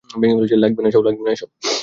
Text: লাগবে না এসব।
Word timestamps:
লাগবে 0.63 0.81
না 0.81 0.87
এসব। 1.33 1.49